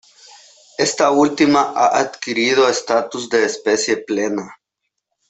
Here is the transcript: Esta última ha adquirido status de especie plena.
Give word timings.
Esta 0.79 1.11
última 1.11 1.73
ha 1.75 1.99
adquirido 1.99 2.67
status 2.67 3.29
de 3.29 3.45
especie 3.45 3.97
plena. 3.97 4.57